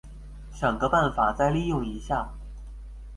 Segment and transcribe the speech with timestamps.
[0.51, 2.31] 想個辦法再利用一下